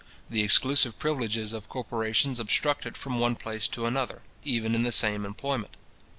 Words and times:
The 0.31 0.41
exclusive 0.41 0.97
privileges 0.97 1.53
of 1.53 1.69
corporations 1.69 2.39
obstruct 2.39 2.87
it 2.87 2.97
from 2.97 3.19
one 3.19 3.35
place 3.35 3.67
to 3.67 3.85
another, 3.85 4.23
even 4.43 4.73
in 4.73 4.81
the 4.81 4.91
same 4.91 5.27
employment. 5.27 5.77